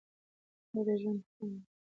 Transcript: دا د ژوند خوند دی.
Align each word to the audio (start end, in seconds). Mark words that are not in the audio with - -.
دا 0.73 0.81
د 0.87 0.89
ژوند 1.01 1.21
خوند 1.33 1.53
دی. 1.55 1.61